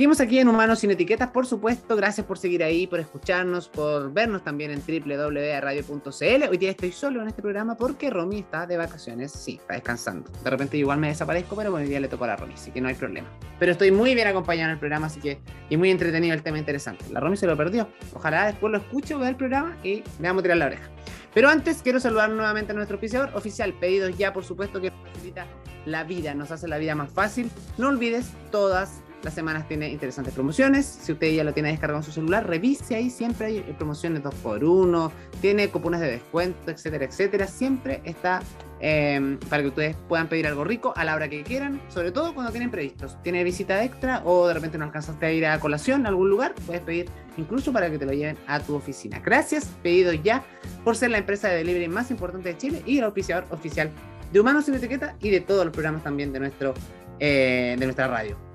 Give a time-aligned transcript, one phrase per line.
[0.00, 1.94] Seguimos aquí en Humanos sin Etiquetas, por supuesto.
[1.94, 6.48] Gracias por seguir ahí, por escucharnos, por vernos también en www.radio.cl.
[6.48, 9.30] Hoy día estoy solo en este programa porque Romy está de vacaciones.
[9.30, 10.30] Sí, está descansando.
[10.42, 12.70] De repente igual me desaparezco, pero bueno, hoy día le tocó a la Romy, así
[12.70, 13.28] que no hay problema.
[13.58, 15.38] Pero estoy muy bien acompañado en el programa, así que
[15.68, 17.04] y muy entretenido el tema interesante.
[17.12, 17.86] La Romy se lo perdió.
[18.14, 20.88] Ojalá después lo escuche vea el programa y me vamos a tirar la oreja.
[21.34, 23.74] Pero antes quiero saludar nuevamente a nuestro oficiador oficial.
[23.74, 25.46] Pedidos ya, por supuesto, que facilita
[25.84, 27.50] la vida, nos hace la vida más fácil.
[27.76, 30.86] No olvides todas las semanas tiene interesantes promociones.
[30.86, 33.10] Si usted ya lo tiene descargado en su celular, revise ahí.
[33.10, 37.46] Siempre hay promociones 2x1, tiene cupones de descuento, etcétera, etcétera.
[37.46, 38.40] Siempre está
[38.80, 42.34] em, para que ustedes puedan pedir algo rico a la hora que quieran, sobre todo
[42.34, 43.20] cuando tienen previstos.
[43.22, 46.54] Tiene visita extra o de repente no alcanzaste a ir a colación a algún lugar,
[46.66, 49.20] puedes pedir incluso para que te lo lleven a tu oficina.
[49.20, 50.44] Gracias, pedido ya
[50.84, 53.90] por ser la empresa de delivery más importante de Chile y el oficiador oficial
[54.32, 56.74] de Humanos sin Etiqueta y de todos los programas también de, nuestro,
[57.18, 58.49] eh, de nuestra radio.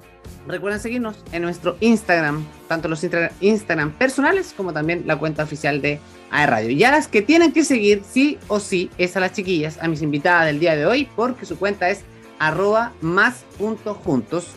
[0.48, 3.04] Recuerden seguirnos en nuestro Instagram, tanto los
[3.42, 6.70] Instagram personales como también la cuenta oficial de AE Radio.
[6.70, 9.88] Y a las que tienen que seguir, sí o sí, es a las chiquillas, a
[9.88, 12.04] mis invitadas del día de hoy, porque su cuenta es
[12.38, 14.48] arroba más juntos,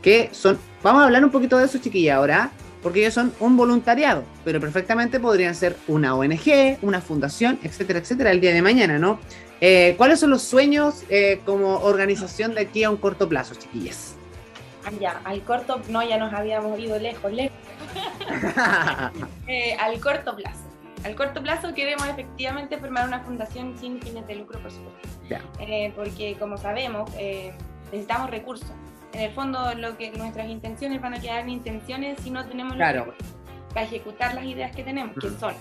[0.00, 2.50] que son, vamos a hablar un poquito de eso, chiquilla, ahora,
[2.82, 8.30] porque ellos son un voluntariado, pero perfectamente podrían ser una ONG, una fundación, etcétera, etcétera,
[8.30, 9.18] el día de mañana, ¿no?
[9.60, 14.14] Eh, ¿Cuáles son los sueños eh, como organización de aquí a un corto plazo, chiquillas?
[15.00, 17.56] Ya, al corto, no, ya nos habíamos ido lejos, lejos.
[19.46, 20.64] Eh, al corto plazo.
[21.04, 25.08] Al corto plazo queremos efectivamente formar una fundación sin fines de lucro, por supuesto.
[25.60, 27.52] Eh, porque como sabemos, eh,
[27.92, 28.72] necesitamos recursos.
[29.12, 32.74] En el fondo, lo que nuestras intenciones van a quedar en intenciones si no tenemos
[32.74, 33.14] claro.
[33.68, 35.54] para ejecutar las ideas que tenemos, que son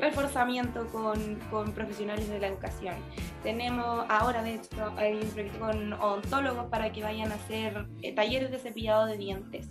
[0.00, 2.94] reforzamiento con, con, profesionales de la educación.
[3.42, 8.14] Tenemos ahora, de hecho, hay un proyecto con odontólogos para que vayan a hacer eh,
[8.14, 9.68] talleres de cepillado de dientes.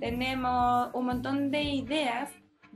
[0.00, 2.30] Tenemos un montón de ideas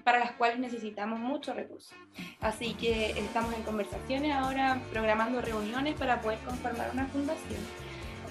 [0.05, 1.97] para las cuales necesitamos muchos recursos.
[2.41, 7.60] Así que estamos en conversaciones ahora, programando reuniones para poder conformar una fundación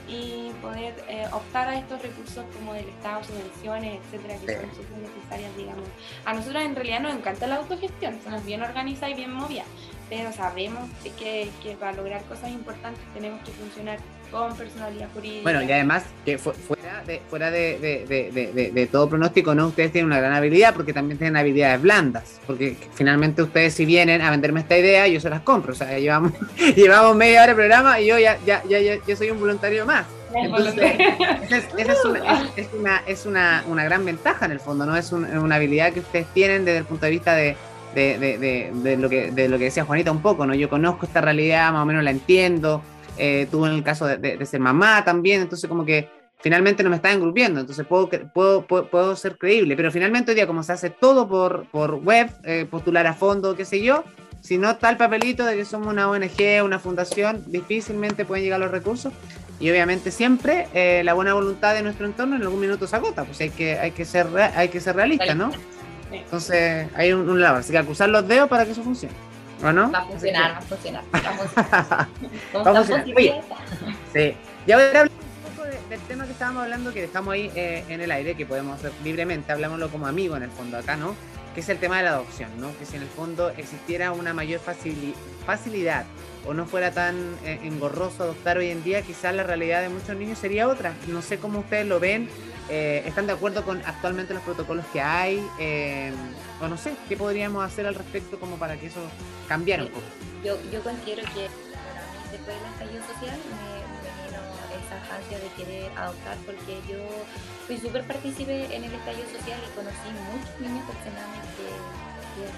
[0.10, 4.98] y poder eh, optar a estos recursos como del Estado, subvenciones, etcétera, que son súper
[4.98, 5.86] necesarias, digamos.
[6.26, 9.68] A nosotros en realidad nos encanta la autogestión, somos bien organizadas y bien movidas,
[10.10, 10.90] pero sabemos
[11.20, 14.00] que, que para lograr cosas importantes tenemos que funcionar
[14.32, 15.44] con personalidad jurídica.
[15.44, 19.68] Bueno, y además, que fuera de, fuera de, de, de, todo pronóstico, ¿no?
[19.68, 22.40] Ustedes tienen una gran habilidad porque también tienen habilidades blandas.
[22.46, 25.74] Porque finalmente ustedes si vienen a venderme esta idea, yo se las compro.
[25.74, 26.34] O sea, llevamos,
[26.76, 30.06] llevamos media hora de programa y yo ya, ya, ya, ya, soy un voluntario más.
[30.36, 30.76] Entonces,
[31.78, 34.96] esa es, una, es, una, es una, una, gran ventaja en el fondo, ¿no?
[34.96, 37.58] Es una habilidad que ustedes tienen desde el punto de vista de,
[37.96, 40.54] de, de, de, lo que, de lo que decía Juanita un poco, ¿no?
[40.54, 42.84] Yo conozco esta realidad, más o menos la entiendo,
[43.20, 46.10] eh, tuvo en el caso de, ser mamá también, entonces como que
[46.42, 50.48] finalmente no me está engrupiendo, entonces puedo, puedo, puedo, ser creíble, pero finalmente hoy día
[50.48, 54.04] como se hace todo por, por web, eh, postular a fondo, qué sé yo,
[54.42, 58.60] si no está el papelito de que somos una ONG, una fundación, difícilmente pueden llegar
[58.60, 59.12] los recursos
[59.60, 63.26] y obviamente siempre eh, la buena voluntad de nuestro entorno en algún minuto se agota,
[63.26, 65.52] pues hay que, hay que, ser, hay que ser realista, ¿no?
[66.12, 69.29] Entonces hay un, un lado, así que acusar los dedos para que eso funcione.
[69.64, 69.92] ¿O no?
[69.92, 71.04] Va a funcionar, va a funcionar.
[72.54, 73.44] Vamos, a funcionar.
[74.14, 74.36] sí.
[74.66, 77.84] Ya voy a hablar un poco del tema que estábamos hablando, que dejamos ahí eh,
[77.90, 81.16] en el aire, que podemos hacer libremente, hablámoslo como amigo en el fondo acá, ¿no?
[81.54, 82.78] Que es el tema de la adopción, ¿no?
[82.78, 84.62] Que si en el fondo existiera una mayor
[85.46, 86.06] facilidad
[86.46, 90.16] o no fuera tan eh, engorroso adoptar hoy en día, quizás la realidad de muchos
[90.16, 90.94] niños sería otra.
[91.08, 92.30] No sé cómo ustedes lo ven,
[92.70, 95.44] eh, ¿están de acuerdo con actualmente los protocolos que hay?
[96.62, 99.00] O no sé, ¿qué podríamos hacer al respecto como para que eso
[99.48, 100.06] cambiara un poco?
[100.44, 101.48] Yo, yo considero que
[102.32, 103.80] después del estallido social me,
[104.28, 104.42] vino
[104.76, 107.00] esa ansia de querer adoptar porque yo
[107.66, 111.70] fui súper partícipe en el estallido social y conocí muchos niños personales que,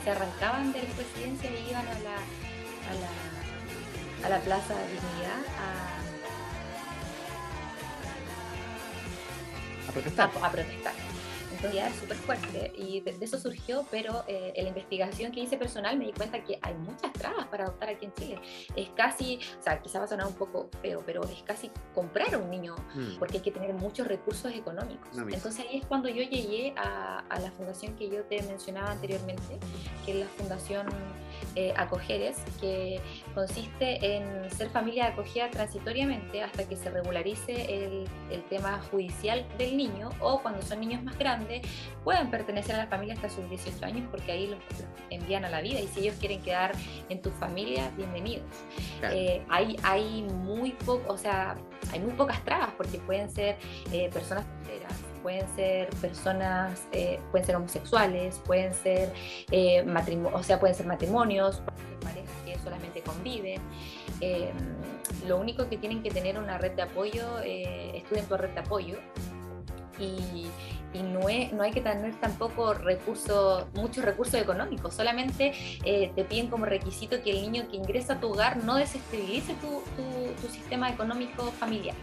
[0.03, 4.83] se arrancaban de la presidencia y iban a la, a la, a la Plaza de
[4.89, 6.01] Dignidad a
[9.87, 10.29] a protestar.
[10.41, 10.93] A, protestar.
[11.61, 15.41] Entonces ya es súper fuerte y de, eso surgió, pero eh, en la investigación que
[15.41, 18.41] hice personal me di cuenta que hay muchas trabas para adoptar aquí en Chile.
[18.75, 22.33] Es casi, o sea, quizá va a sonar un poco feo, pero es casi comprar
[22.33, 23.19] a un niño mm.
[23.19, 25.15] porque hay que tener muchos recursos económicos.
[25.15, 29.59] Entonces ahí es cuando yo llegué a, a la fundación que yo te mencionaba anteriormente,
[30.03, 30.87] que es la Fundación
[31.55, 32.99] eh, acogeres, que
[33.33, 39.77] consiste en ser familia acogida transitoriamente hasta que se regularice el, el, tema judicial del
[39.77, 41.61] niño o cuando son niños más grandes
[42.03, 44.59] pueden pertenecer a la familia hasta sus 18 años porque ahí los,
[45.09, 46.71] envían a la vida y si ellos quieren quedar
[47.09, 48.45] en tu familia, bienvenidos.
[49.03, 51.55] Eh, hay, hay muy poco, o sea,
[51.91, 53.57] hay muy pocas trabas porque pueden ser
[53.91, 59.13] eh, personas solteras pueden ser personas, eh, pueden ser homosexuales, pueden ser,
[59.51, 59.85] eh,
[60.33, 63.61] o sea, pueden ser matrimonios, pueden ser parejas que solamente conviven.
[64.19, 64.51] Em,
[65.27, 68.59] lo único que tienen que tener una red de apoyo, eh, estudien por red de
[68.59, 68.97] apoyo.
[69.99, 70.47] Y,
[71.03, 75.53] no, no, hay que tener tampoco recursos, muchos recursos económicos, solamente
[75.85, 79.53] eh, te piden como requisito que el niño que ingresa a tu hogar no desesterilice
[79.55, 81.95] tu, tu, tu sistema económico familiar.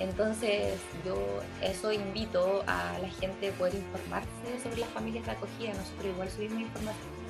[0.00, 0.74] Entonces
[1.04, 1.16] yo
[1.62, 4.28] eso invito a la gente a poder informarse
[4.62, 5.74] sobre las familias de acogida.
[5.74, 7.20] Nosotros igual subimos información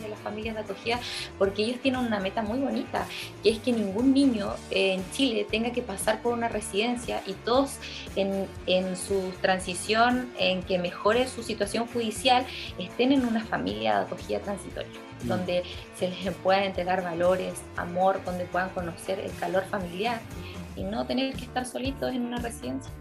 [0.00, 1.00] de las familias de acogida
[1.38, 3.06] porque ellos tienen una meta muy bonita,
[3.42, 7.78] que es que ningún niño en Chile tenga que pasar por una residencia y todos
[8.16, 12.46] en, en su transición, en que mejore su situación judicial,
[12.78, 14.92] estén en una familia de acogida transitoria
[15.24, 15.28] mm.
[15.28, 15.62] donde
[15.98, 20.20] se les pueda entregar valores, amor, donde puedan conocer el calor familiar
[20.76, 22.92] y no tener que estar solitos en una residencia.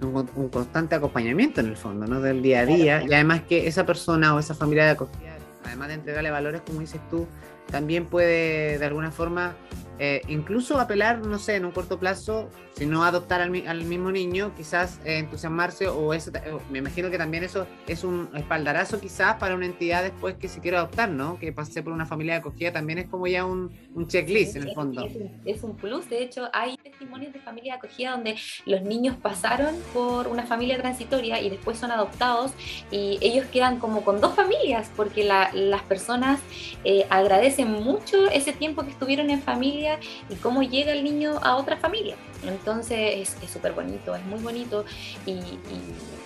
[0.00, 2.20] Un, constante acompañamiento en el fondo, ¿no?
[2.20, 3.02] Del día a día.
[3.02, 6.80] Y además que esa persona o esa familia de acogida, además de entregarle valores, como
[6.80, 7.26] dices tú,
[7.70, 9.54] también puede de alguna forma
[9.98, 14.52] eh, incluso apelar, no sé, en un corto plazo, si no adoptar al, mismo niño,
[14.54, 16.30] quizás eh, entusiasmarse o eso,
[16.70, 20.60] me imagino que también eso es un espaldarazo quizás para una entidad después que se
[20.60, 21.38] quiera adoptar, ¿no?
[21.38, 23.70] Que pase por una familia de acogida también es como ya un,
[24.06, 25.08] checklist en el fondo.
[25.44, 29.74] Es, un plus, de hecho hay testimonios de familia de acogida donde los niños pasaron
[29.94, 32.52] por una familia transitoria y después son adoptados
[32.90, 36.40] y ellos quedan como con dos familias porque las personas
[36.84, 39.85] eh, agradecen mucho ese tiempo que estuvieron en familia
[40.28, 42.16] y cómo llega el niño a otra familia.
[42.46, 44.84] Entonces es súper bonito, es muy bonito
[45.24, 45.40] y,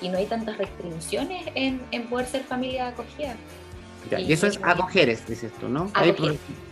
[0.08, 3.36] no hay tantas restricciones en, poder ser familia acogida.
[4.18, 5.90] y, eso es acogeres, dices tú, ¿no?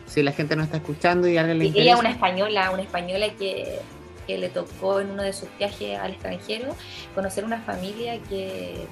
[0.06, 1.90] si la gente no está escuchando y alguien le interesa.
[1.90, 3.78] Ella una española, una española que,
[4.26, 6.76] que le tocó en uno de sus viajes al extranjero
[7.14, 8.86] conocer una familia que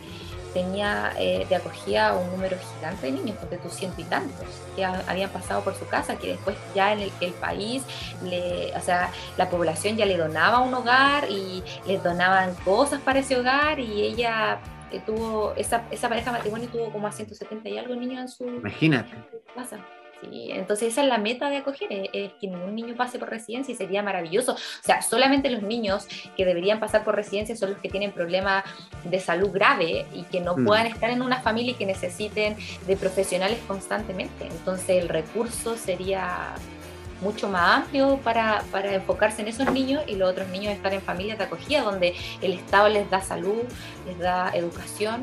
[0.57, 4.83] tenía eh, de acogida un número gigante de niños, de tus ciento y tantos, que
[4.83, 7.83] habían pasado por su casa, que después ya en el, el país,
[8.25, 13.19] le, o sea, la población ya le donaba un hogar y les donaban cosas para
[13.19, 14.59] ese hogar y ella
[14.93, 18.45] eh, tuvo, esa, esa pareja matrimonio tuvo como a 170 y algo niños en su,
[18.45, 19.15] Imagínate.
[19.55, 19.79] casa.
[20.21, 23.73] Sí, entonces esa es la meta de acoger, es, que ningún niño pase por residencia
[23.73, 24.55] y sería maravilloso.
[24.55, 28.65] O sea, solamente los niños que deberían pasar por residencia son los que tienen problemas
[29.05, 30.65] de salud grave y que no mm.
[30.65, 34.47] puedan estar en una familia y que necesiten de profesionales constantemente.
[34.47, 36.55] Entonces el recurso sería
[37.21, 41.01] mucho más amplio para, para, enfocarse en esos niños y los otros niños estar en
[41.01, 43.63] familias de acogida donde el Estado les da salud,
[44.07, 45.23] les da educación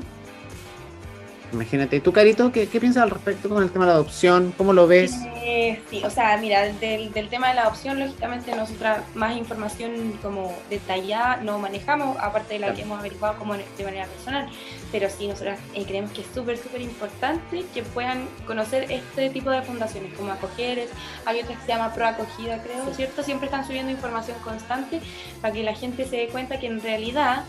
[1.53, 4.53] Imagínate, ¿tú, Carito, qué, qué piensas al respecto con el tema de la adopción?
[4.57, 5.13] ¿Cómo lo ves?
[5.45, 10.17] Eh, sí, o sea, mira, del, del, tema de la adopción, lógicamente nosotras más información
[10.21, 14.50] como detallada no manejamos, aparte de la que hemos averiguado como de manera personal,
[14.91, 19.51] pero sí, nosotras eh, creemos que es súper, súper importante que puedan conocer este tipo
[19.51, 20.89] de fundaciones como Acogeres,
[21.25, 23.21] hay otra que se llama Pro Acogida, creo, ¿cierto?
[23.21, 25.01] Siempre están subiendo información constante
[25.41, 27.44] para que la gente se dé cuenta que en realidad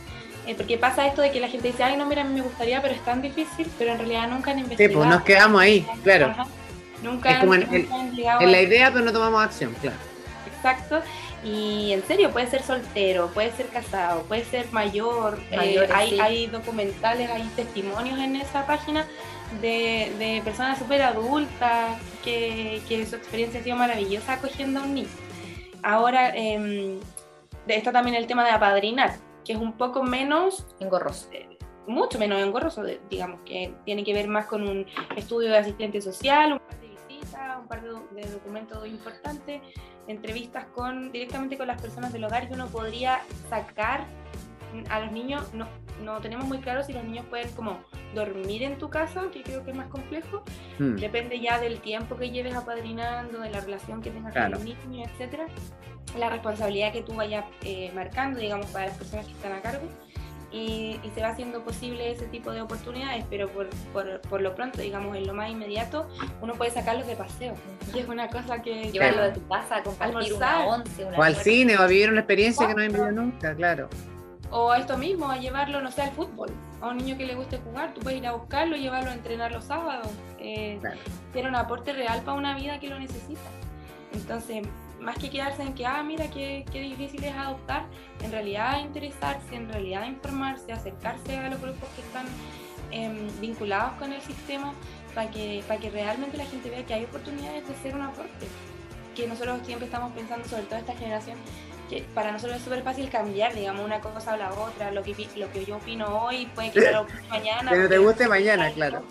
[0.46, 2.42] eh, porque pasa esto de que la gente dice, ay, no, mira, a mí me
[2.42, 4.90] gustaría, pero es tan difícil, pero en realidad nunca han investigado.
[4.90, 6.34] Sí, pues nos quedamos ahí, claro.
[7.02, 9.96] Nunca, es como en, en la idea, pero no tomamos acción, claro.
[10.56, 11.02] Exacto.
[11.44, 15.38] Y en serio, puede ser soltero, puede ser casado, puede ser mayor.
[15.50, 19.06] Eh, hay, hay documentales, hay testimonios en esa página
[19.60, 24.94] de, de personas súper adultas que, que, su experiencia ha sido maravillosa acogiendo a un
[24.94, 25.08] niño.
[25.82, 26.98] Ahora, eh,
[27.68, 31.28] está también el tema de apadrinar que es un poco menos engorroso.
[31.32, 34.86] Eh, mucho menos engorroso, digamos, que tiene que ver más con un
[35.16, 39.60] estudio de asistente social, un par de visitas, un par de, documentos importantes,
[40.06, 43.20] entrevistas con directamente con las personas del hogar que uno podría
[43.50, 44.06] sacar
[44.90, 45.66] a los niños, no,
[46.02, 47.80] no tenemos muy claro si los niños pueden como
[48.14, 50.44] dormir en tu casa, que creo que es más complejo,
[50.78, 50.96] hmm.
[50.96, 55.04] depende ya del tiempo que lleves apadrinando, de la relación que tengas con el niño,
[55.04, 55.46] etcétera
[56.18, 59.86] la responsabilidad que tú vayas eh, marcando, digamos, para las personas que están a cargo.
[60.52, 64.80] Y, se va haciendo posible ese tipo de oportunidades, pero por, por, por, lo pronto,
[64.80, 66.08] digamos, en lo más inmediato,
[66.40, 67.54] uno puede sacarlos de paseo.
[67.92, 68.92] Y es una cosa que...
[68.92, 72.68] Llevarlo de tu casa, compartir una once, O al cine, o a vivir una experiencia
[72.68, 73.88] que no he vivido nunca, claro.
[74.56, 76.48] O a esto mismo, a llevarlo, no sé, al fútbol.
[76.80, 79.50] A un niño que le guste jugar, tú puedes ir a buscarlo, llevarlo a entrenar
[79.50, 80.06] los sábados.
[80.38, 80.80] Eh,
[81.32, 83.40] Tiene un aporte real para una vida que lo necesita.
[84.12, 84.64] Entonces,
[85.00, 87.86] más que quedarse en que, ah, mira, qué, qué difícil es adoptar,
[88.22, 92.26] en realidad interesarse, en realidad informarse, acercarse a los grupos que están
[92.92, 94.72] em, vinculados con el sistema
[95.16, 98.46] para que, para que realmente la gente vea que hay oportunidades de ser un aporte.
[99.16, 101.38] que nosotros siempre estamos pensando, sobre todo esta generación,
[101.88, 104.90] que para nosotros es súper fácil cambiar, digamos, una cosa o la otra.
[104.90, 107.70] Lo que, lo que yo opino hoy puede que lo mañana.
[107.70, 109.02] Que no te guste mañana, claro.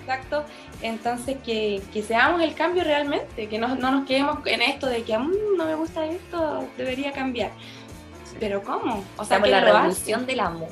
[0.00, 0.44] Exacto.
[0.82, 5.02] Entonces, que, que, seamos el cambio realmente, que no, no nos quedemos en esto de
[5.02, 7.52] que mmm, no me gusta esto, debería cambiar.
[8.38, 9.04] Pero ¿cómo?
[9.16, 10.68] O sea, que la revolución del amor.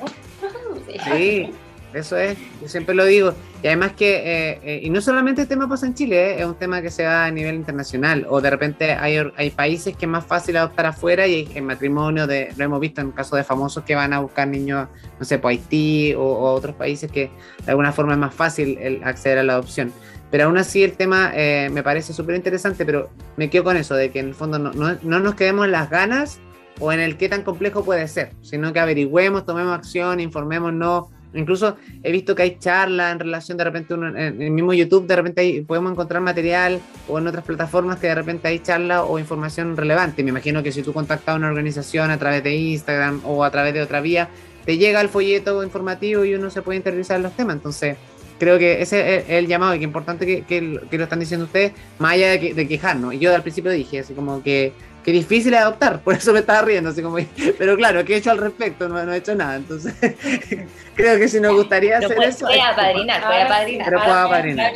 [1.11, 1.51] sí.
[1.93, 3.33] Eso es, yo siempre lo digo.
[3.63, 6.45] Y además que, eh, eh, y no solamente el tema pasa en Chile, eh, es
[6.45, 8.27] un tema que se da a nivel internacional.
[8.29, 12.27] O de repente hay, hay países que es más fácil adoptar afuera y en matrimonio,
[12.27, 15.39] de, lo hemos visto en casos de famosos que van a buscar niños, no sé,
[15.39, 17.31] por Haití o, otros países que
[17.63, 19.93] de alguna forma es más fácil el acceder a la adopción.
[20.29, 21.31] Pero aún así el tema
[21.71, 24.73] me parece súper interesante, pero me quedo con eso, de que en el fondo no,
[24.73, 26.39] no, no nos quedemos en las ganas
[26.79, 31.77] o en el qué tan complejo puede ser, sino que averigüemos, tomemos acción, informémonos Incluso
[32.03, 35.63] he visto que hay charlas en relación de repente en el mismo YouTube, de repente
[35.67, 40.23] podemos encontrar material o en otras plataformas que de repente hay charlas o información relevante.
[40.23, 43.51] Me imagino que si tú contactas a una organización a través de Instagram o a
[43.51, 44.29] través de otra vía,
[44.65, 47.55] te llega el folleto informativo y uno se puede interesar en los temas.
[47.55, 47.97] Entonces,
[48.39, 52.13] creo que ese es el llamado y que importante que, lo están diciendo ustedes, más
[52.13, 53.13] allá de, de quejarnos.
[53.13, 56.39] Y yo al principio dije, así como que Qué difícil es adoptar, por eso me
[56.39, 57.17] estaba riendo, así como,
[57.57, 58.87] pero claro, ¿qué he hecho al respecto?
[58.87, 59.93] No, no he hecho nada, entonces
[60.95, 62.45] creo que si nos gustaría hacer eso...
[62.45, 63.85] Puede apadrinar, puede apadrinar.
[63.85, 64.71] Pero puedo apadrinar,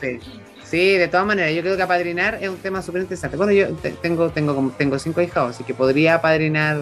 [0.00, 0.18] sí.
[0.64, 0.96] sí.
[0.96, 3.36] de todas maneras, yo creo que apadrinar es un tema súper interesante.
[3.36, 3.68] Bueno, yo
[4.00, 6.78] tengo, tengo, tengo cinco hijos, así que podría apadrinar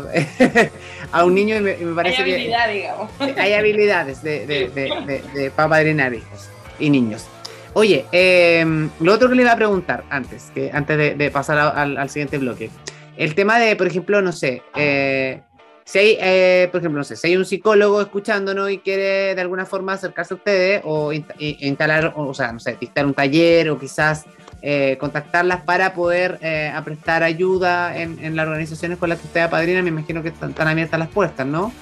[1.12, 3.10] a un niño y me, parece hay habilidad, digamos.
[3.36, 7.26] hay habilidades de, de, de, de, para apadrinar hijos y niños.
[7.74, 12.10] Oye, em, lo otro que le iba a preguntar antes, que antes de, pasar al,
[12.10, 12.70] siguiente bloque.
[13.16, 15.42] El tema de, por ejemplo, no sé, eh,
[15.84, 19.40] si hay, eh, por ejemplo, no sé, si hay un psicólogo escuchándonos y quiere de
[19.40, 23.78] alguna forma acercarse a ustedes o instalar, o, sea, no sé, dictar un taller o
[23.78, 24.26] quizás
[24.62, 26.38] eh, contactarlas para poder
[26.84, 30.98] prestar ayuda en, las organizaciones con las que usted apadrina, me imagino que están, abiertas
[30.98, 31.72] las puertas, ¿no?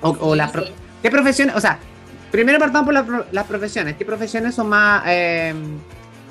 [0.00, 0.52] O, las
[1.02, 1.56] ¿Qué profesiones?
[1.56, 1.78] O sea,
[2.30, 3.96] Primero partamos por las profesiones.
[3.96, 5.02] ¿Qué profesiones son más...
[5.06, 5.54] Eh,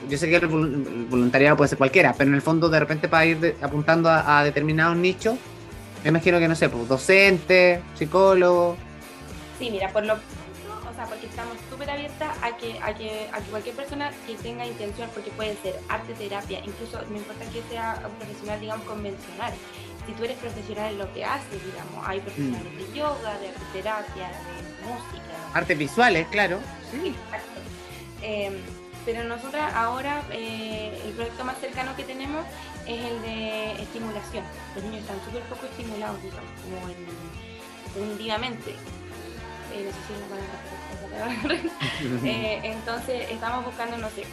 [0.10, 3.25] yo sé que el voluntariado puede ser cualquiera, pero en el fondo de repente para
[3.25, 5.36] ir apuntando a, determinados nichos,
[6.03, 8.77] me imagino que no sé, pues docente, psicólogo.
[9.60, 13.39] Sí, mira, por lo o sea, porque estamos súper abiertas a que, a, que, a
[13.39, 17.62] que cualquier persona que tenga intención, porque puede ser arte, terapia, incluso no importa que
[17.70, 19.53] sea un profesional, digamos, convencional.
[20.06, 23.65] Si tú eres profesional en lo que haces, digamos, hay profesionales de yoga, de arte
[23.74, 26.60] terapia, de música, Artes visuales, claro.
[26.91, 27.60] Sí, exacto.
[28.22, 28.53] Em,
[29.06, 32.46] pero nosotras ahora eh, el proyecto más cercano que tenemos
[32.86, 34.44] es el de estimulación.
[34.75, 36.77] Los niños están súper poco estimulados, digamos, como.
[39.72, 40.00] Eh, no sé
[42.22, 44.24] si eh, entonces estamos buscando, no sé,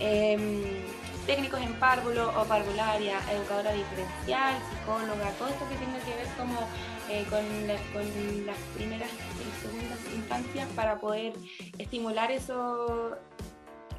[0.00, 0.82] em,
[1.26, 6.66] técnicos en párvulo o parvularia, educadora diferencial, psicóloga, todo esto que tenga que ver como
[7.12, 7.44] eh, con,
[8.46, 11.34] las primeras y segundas infancias para poder
[11.76, 13.18] estimular eso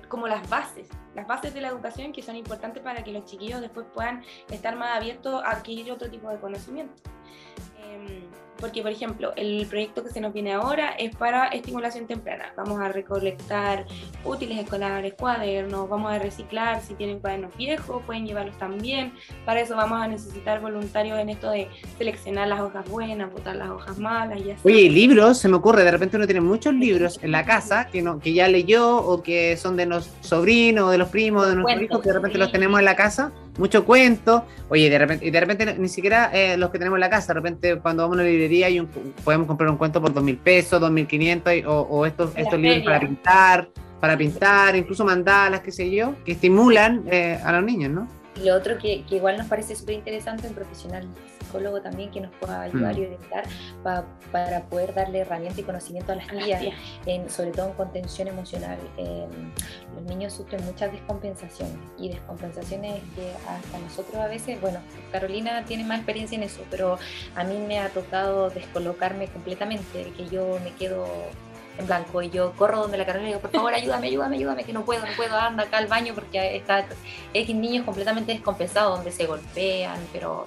[0.09, 3.61] como las bases, las bases de la educación que son importantes para que los chiquillos
[3.61, 7.03] después puedan estar más abiertos a adquirir otro tipo de conocimiento.
[7.83, 8.23] Em,
[8.59, 12.53] porque, por ejemplo, el proyecto que se nos viene ahora es para estimulación temprana.
[12.55, 13.85] Vamos a recolectar
[14.23, 19.13] útiles escolares, cuadernos, vamos a reciclar si tienen cuadernos viejos, pueden llevarlos también.
[19.45, 21.67] Para eso vamos a necesitar voluntarios en esto de
[21.97, 24.61] seleccionar las hojas buenas, botar las hojas malas y así.
[24.63, 28.01] Oye, libros, se me ocurre, de repente uno tiene muchos libros en la casa que,
[28.01, 31.83] no, que ya leyó o que son de los sobrinos, de los primos, de nuestros
[31.83, 34.45] hijos, que de repente los tenemos en la casa mucho cuento.
[34.69, 37.33] Oye, de repente, de repente ni siquiera eh, los que tenemos en la casa, de
[37.35, 38.81] repente cuando vamos a una librería y
[39.23, 42.83] podemos comprar un cuento por dos mil pesos, dos mil quinientos, o, estos, estos libros
[42.83, 43.69] para pintar,
[43.99, 48.07] para pintar, incluso mandalas, qué sé yo, que estimulan eh, a los niños, ¿no?
[48.35, 51.07] Y lo otro que, que igual nos parece súper interesante, un profesional
[51.53, 52.99] psicólogo también que nos pueda ayudar mm.
[52.99, 53.43] y orientar
[54.31, 56.63] para poder darle herramienta y conocimiento a las tías,
[57.05, 58.79] en, sobre todo en contención emocional.
[58.97, 59.51] Em,
[59.95, 64.79] los niños sufren muchas descompensaciones y descompensaciones que hasta nosotros a veces, bueno,
[65.11, 66.97] Carolina tiene más experiencia en eso, pero
[67.35, 71.05] a mí me ha tocado descolocarme completamente, que yo me quedo
[71.77, 74.63] en blanco y yo corro donde la Carolina y digo, por favor, ayúdame, ayúdame, ayúdame,
[74.63, 76.85] que no puedo, no puedo, anda acá al baño porque está
[77.33, 80.45] X niños completamente descompensados donde se golpean, pero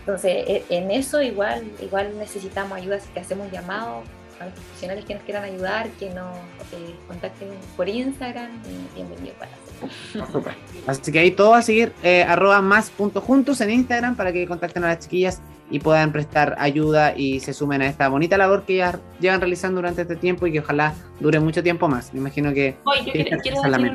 [0.00, 4.02] entonces e, en eso igual, igual necesitamos ayuda, así que hacemos llamado
[4.40, 6.36] a los profesionales que nos quieran ayudar, que nos
[6.72, 10.44] eh, contacten por Instagram y bienvenido para hacerlo.
[10.86, 14.32] Así que ahí todo va a seguir eh, arroba más punto juntos en Instagram para
[14.32, 18.36] que contacten a las chiquillas y puedan prestar ayuda y se sumen a esta bonita
[18.36, 22.12] labor que ya llevan realizando durante este tiempo y que ojalá dure mucho tiempo más.
[22.12, 22.76] Me imagino que...
[23.42, 23.92] quiero, hacer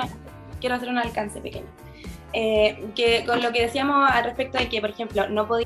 [0.62, 1.68] quiero, hacer un alcance pequeño.
[2.34, 5.64] Eh, que con lo que decíamos al respecto de que, por ejemplo, no con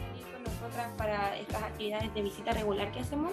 [0.49, 3.31] nosotras para estas actividades de visita regular que hacemos,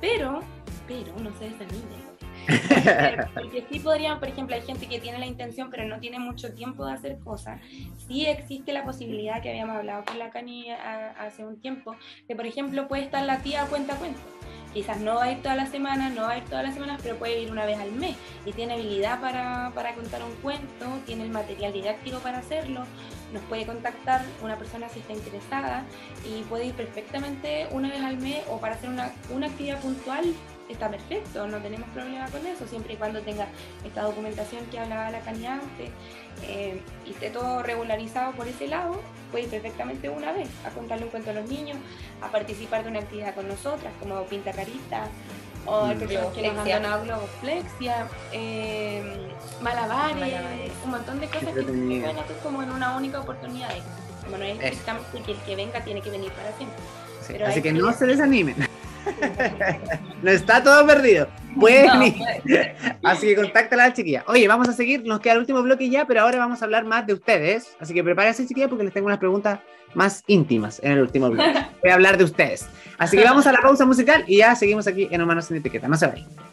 [0.00, 0.40] pero,
[0.86, 2.12] pero no se desanimen.
[3.34, 6.52] Porque sí podrían, por ejemplo, hay gente que tiene la intención pero no tiene mucho
[6.54, 7.60] tiempo de hacer cosas.
[8.08, 11.94] Sí existe la posibilidad que habíamos hablado con la Cani hace un tiempo,
[12.26, 14.20] de por ejemplo puede estar la tía cuenta a cuenta
[14.72, 17.00] quizás no va a ir todas las semanas, no va a ir todas las semanas,
[17.02, 18.16] pero puede ir una vez al mes
[18.46, 22.84] y tiene habilidad para, para contar un cuento, tiene el material didáctico para hacerlo,
[23.32, 25.84] nos puede contactar una persona si está interesada
[26.26, 30.34] y puede ir perfectamente una vez al mes o para hacer una, una actividad puntual
[30.72, 33.46] está perfecto, no tenemos problema con eso, siempre y cuando tenga
[33.84, 35.64] esta documentación que hablaba la candidato
[36.42, 41.04] eh, y esté todo regularizado por ese lado, puede ir perfectamente una vez a contarle
[41.04, 41.78] un cuento a los niños,
[42.20, 45.08] a participar de una actividad con nosotras, como Pinta Carita,
[45.64, 46.08] o el mm.
[46.34, 49.28] que nos han donado globoflexia, eh,
[49.62, 53.70] malabares, un montón de cosas que se pueden hacer como en una única oportunidad.
[54.24, 57.44] Como no es que el que venga tiene que venir para siempre.
[57.44, 58.56] así que no se desanimen.
[60.22, 61.28] no está todo perdido.
[61.58, 61.90] Pueden
[63.02, 64.24] Así que contáctala a la chiquilla.
[64.26, 66.84] Oye, vamos a seguir, nos queda el último bloque ya, pero ahora vamos a hablar
[66.84, 67.76] más de ustedes.
[67.80, 69.60] Así que prepárense, chiquilla, porque les tengo unas preguntas
[69.94, 71.52] más íntimas en el último bloque.
[71.82, 72.68] Voy a hablar de ustedes.
[72.98, 75.88] Así que vamos a la pausa musical y ya seguimos aquí en Humanos sin Etiqueta.
[75.88, 76.51] No se vayan.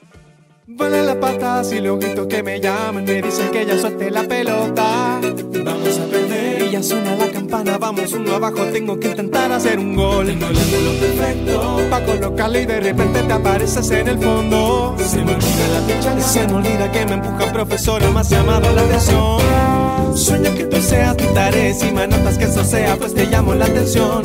[0.79, 4.23] Vale la pata si lo grito que me llaman, me dicen que ya suelte la
[4.23, 5.19] pelota.
[5.65, 9.77] Vamos a perder y ya suena la campana, vamos uno abajo, tengo que intentar hacer
[9.77, 10.27] un gol.
[10.27, 14.95] Tengo el ángulo perfecto pa' colocarle y de repente te apareces en el fondo.
[14.97, 18.71] Se me olvida la y se me olvida que me empuja un profesor, más llamado
[18.71, 19.88] la atención.
[20.15, 23.53] Sueño que tú seas mi tarea, si me notas que eso sea, pues te llamo
[23.53, 24.23] la atención.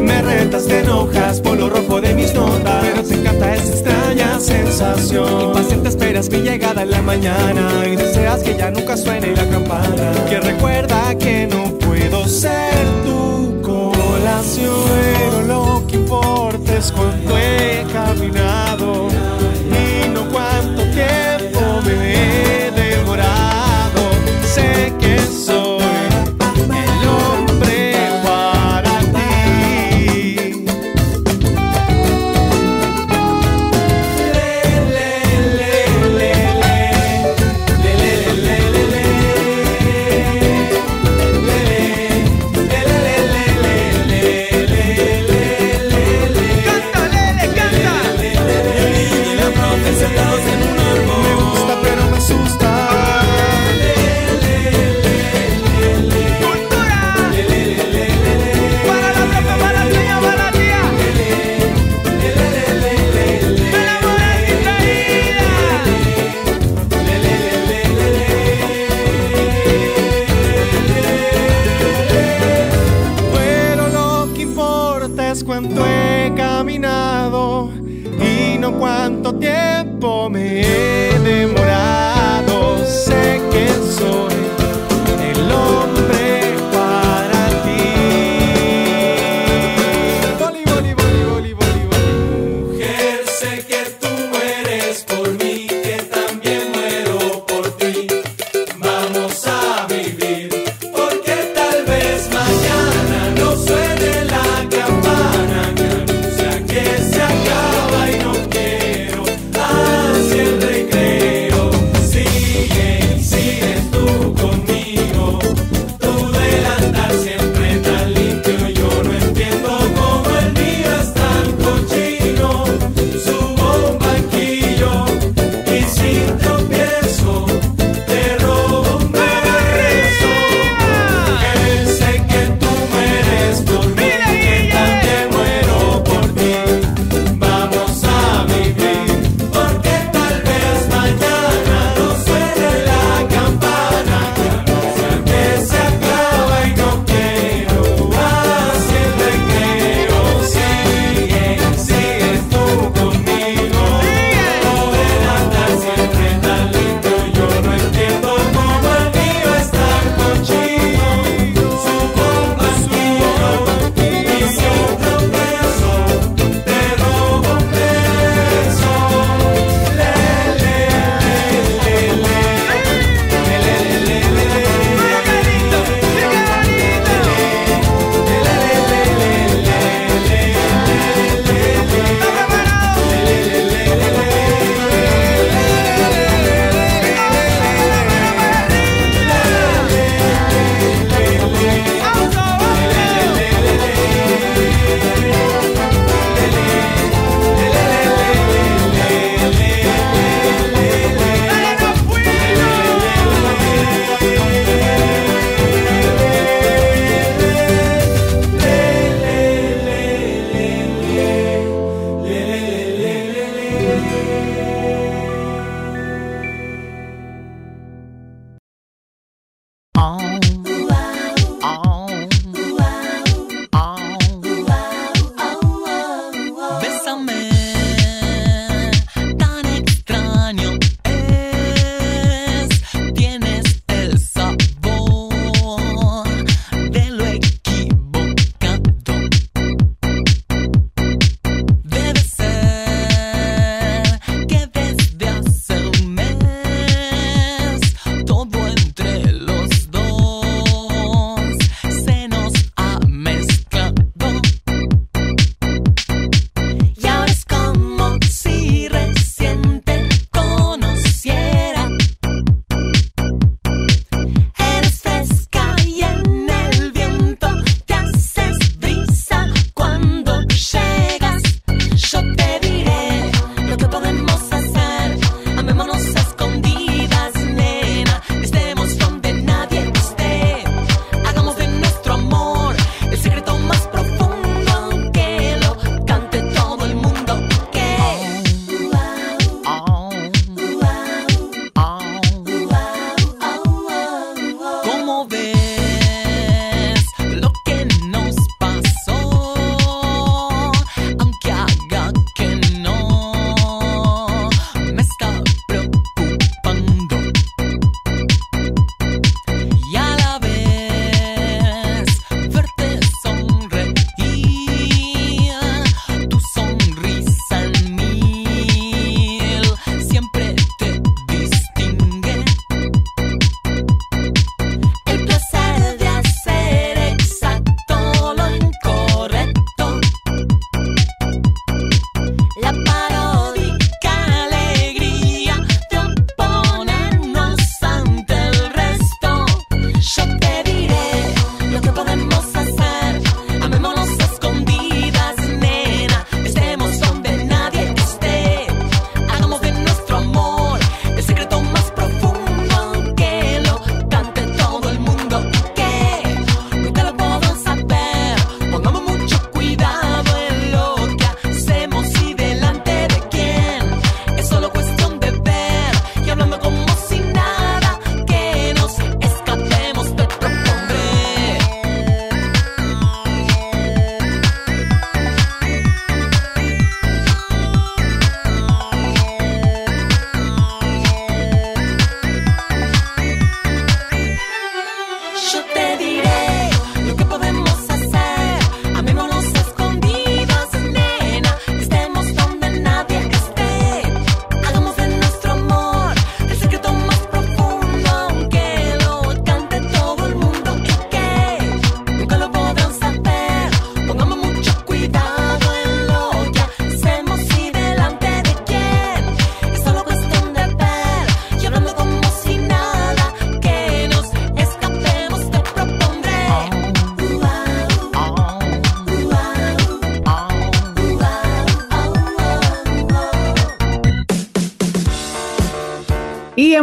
[0.00, 4.40] Me retas, te enojas por lo rojo de mis notas, pero te encanta esa extraña
[4.40, 9.48] sensación te esperas mi llegada en la mañana y deseas que ya nunca suene la
[9.48, 10.12] campana.
[10.28, 14.74] Que recuerda que no puedo ser tu colación,
[15.18, 18.65] pero lo que importa es cuánto he caminado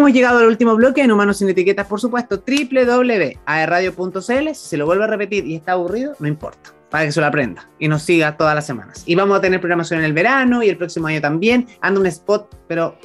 [0.03, 4.19] hemos llegado al último bloque en Humanos sin Etiquetas, por supuesto, www.aerradio.cl.
[4.19, 7.27] Si se lo vuelve a repetir y está aburrido, no importa, para que se lo
[7.27, 9.03] aprenda y nos siga todas las semanas.
[9.05, 11.69] Y vamos a tener programación en el verano y el próximo año también.
[11.79, 12.97] Anda un spot, pero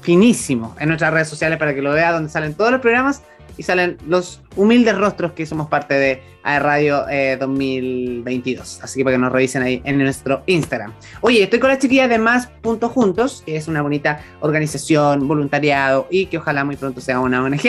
[0.00, 3.20] finísimo en nuestras redes sociales para que lo vea, donde salen todos los programas
[3.60, 7.04] y salen los humildes rostros que somos parte de AE Radio
[7.38, 8.78] 2022.
[8.78, 10.94] Eh, Así que para que nos revisen ahí en nuestro Instagram.
[11.20, 16.06] Oye, estoy con la chiquilla de Más Puntos Juntos, que es una bonita organización, voluntariado
[16.10, 17.60] y que ojalá muy pronto sea una ONG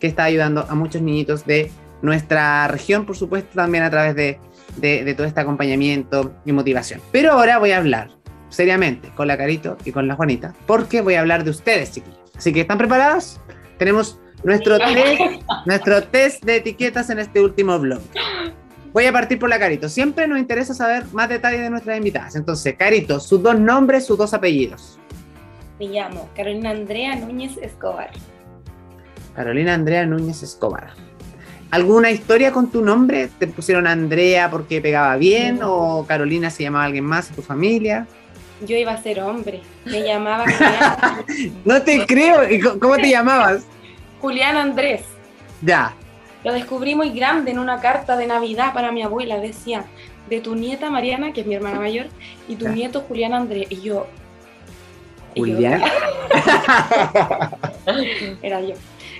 [0.00, 4.38] que está ayudando a muchos niñitos de nuestra región, por supuesto, también a través de,
[4.78, 7.02] de, de todo este acompañamiento y motivación.
[7.12, 8.08] Pero ahora voy a hablar
[8.48, 12.18] seriamente con la Carito y con la Juanita, porque voy a hablar de ustedes, chiquillos.
[12.34, 13.42] Así que, ¿están preparados?
[13.76, 15.20] Tenemos nuestro test,
[15.66, 18.00] nuestro test de etiquetas en este último blog.
[18.92, 19.88] Voy a partir por la Carito.
[19.88, 22.36] Siempre nos interesa saber más detalles de nuestras invitadas.
[22.36, 24.98] Entonces, Carito, sus dos nombres, sus dos apellidos.
[25.80, 28.10] Me llamo Carolina Andrea Núñez Escobar.
[29.34, 30.90] Carolina Andrea Núñez Escobar.
[31.72, 33.28] ¿Alguna historia con tu nombre?
[33.36, 35.58] ¿Te pusieron Andrea porque pegaba bien?
[35.58, 35.72] No.
[35.98, 38.06] ¿O Carolina se llamaba alguien más en tu familia?
[38.64, 39.62] Yo iba a ser hombre.
[39.84, 40.44] Me llamaba
[41.64, 42.48] No te creo.
[42.48, 43.66] ¿Y co- ¿Cómo te llamabas?
[44.24, 45.02] Julián Andrés.
[45.60, 45.92] Ya.
[46.44, 49.36] Lo descubrí muy grande en una carta de Navidad para mi abuela.
[49.36, 49.84] Decía,
[50.30, 52.06] de tu nieta Mariana, que es mi hermana mayor,
[52.48, 52.70] y tu Ya.
[52.72, 53.66] nieto Julián Andrés.
[53.68, 54.06] Y yo...
[55.34, 55.82] y yo- Julián.
[58.42, 58.74] Era yo.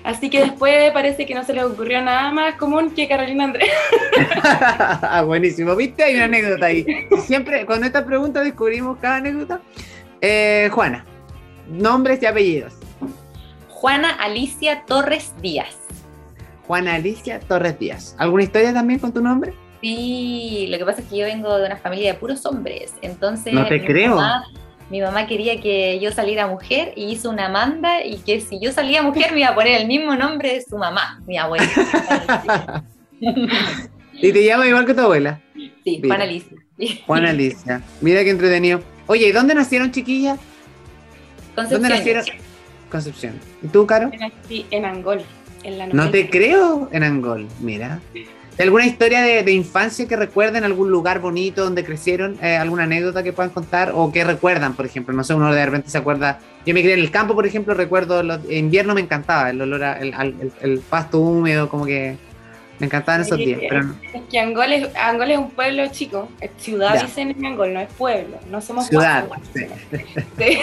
[0.05, 3.69] Así que después parece que no se le ocurrió nada más común que Carolina Andrés.
[5.03, 6.03] Ah, Buenísimo, ¿viste?
[6.03, 6.87] Hay una anécdota ahí.
[7.27, 9.61] Siempre, cuando esta pregunta descubrimos cada anécdota.
[10.23, 11.05] Eh, Juana,
[11.69, 12.73] nombres y apellidos.
[13.85, 15.77] Juana Alicia Torres Díaz.
[16.67, 18.17] Juana Alicia Torres Díaz.
[18.19, 19.53] ¿Alguna historia también con tu nombre?
[19.83, 23.53] Sí, lo que pasa es que yo vengo de una familia de puros hombres, entonces
[23.53, 24.17] No te mi creo.
[24.17, 24.47] Mamá,
[24.89, 28.73] mi mamá quería que yo saliera mujer y hizo una manda y que si yo
[28.73, 31.69] salía mujer me iba a poner el mismo nombre de su mamá, mi abuela.
[34.15, 35.43] Y te llama igual que tu abuela.
[35.55, 36.09] Sí, Mira.
[36.09, 36.57] Juana Alicia.
[37.05, 37.83] Juana Alicia.
[38.01, 38.81] Mira qué entretenido.
[39.09, 40.39] Oye, ¿y dónde nacieron chiquillas?
[41.55, 42.25] ¿Dónde nacieron?
[42.99, 43.35] Concepción.
[43.61, 44.09] ¿Y tú, Caro?
[44.71, 45.21] En Angol,
[45.65, 47.99] en la No te creo en Angol, mira.
[48.57, 50.63] ¿Alguna historia de, de infancia que recuerden?
[50.63, 52.37] ¿Algún lugar bonito donde crecieron?
[52.41, 53.91] Eh, ¿Alguna anécdota que puedan contar?
[53.97, 55.13] ¿O que recuerdan, por ejemplo?
[55.13, 56.39] No sé, uno de repente se acuerda.
[56.65, 59.61] Yo me crié en el campo, por ejemplo, recuerdo, los, en invierno me encantaba el
[59.61, 62.17] olor, a- el, al- el- el pasto húmedo, como que
[62.79, 63.61] me encantaban esos días.
[63.69, 67.03] Pero no- Es que Angol es, Angol es un pueblo chico, es ciudad Ya.
[67.03, 69.27] dicen en Angol, no es pueblo, no somos ciudad.
[69.55, 69.67] sí.
[70.39, 70.59] Sí.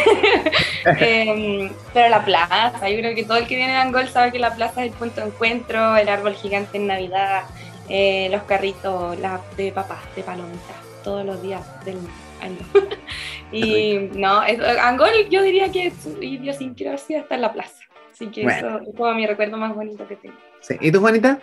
[0.86, 4.40] Em, pero la plaza, yo creo que todo el que viene de Angol sabe que
[4.40, 7.44] la plaza es el punto de encuentro, el árbol gigante en Navidad,
[7.90, 9.16] eh, los carritos
[9.58, 11.98] de papás, de palomitas, todos los días del
[12.42, 12.58] año.
[13.52, 17.84] y no, es- Angol yo diría que su idiosincrasia está en la plaza.
[18.12, 18.78] Así que Bueno.
[18.78, 20.36] eso es como mi recuerdo más bonito que tengo.
[20.62, 20.76] Sí.
[20.80, 21.40] ¿Y tú, Juanita?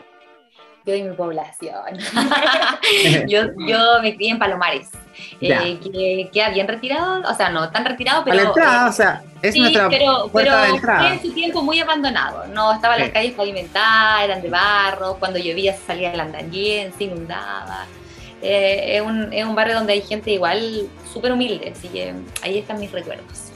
[0.88, 1.98] Yo de mi población.
[3.28, 4.88] yo, yo me crié en Palomares,
[5.38, 8.36] eh, que queda bien retirado, o sea, no tan retirado, a pero...
[8.36, 11.00] la entrada, eh, o sea, es sí, nuestra pero, puerta pero de entrada.
[11.00, 12.46] fue en su tiempo muy abandonado.
[12.46, 13.02] No estaban Sí.
[13.02, 15.16] las calles pavimentadas, eran de barro.
[15.18, 17.84] Cuando llovía se salía el andallén, se inundaba.
[18.40, 22.56] Eh, es, un, es un barrio donde hay gente igual súper humilde, así que ahí
[22.56, 23.50] están mis recuerdos.